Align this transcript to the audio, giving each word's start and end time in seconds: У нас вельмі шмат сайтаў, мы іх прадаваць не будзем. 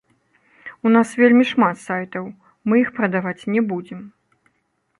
У 0.89 0.93
нас 0.95 1.07
вельмі 1.23 1.43
шмат 1.51 1.77
сайтаў, 1.83 2.25
мы 2.73 2.81
іх 2.85 2.89
прадаваць 2.99 3.47
не 3.57 3.61
будзем. 3.73 3.99